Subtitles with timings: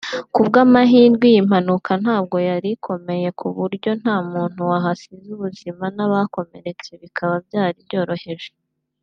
[0.33, 7.79] Ku bw’amahirwe iyi mpanuka ntabwo yari ikomeye kuburyo nta muntu wahasize ubuzima n’abakomeretse bikaba byari
[7.87, 8.49] byoroheje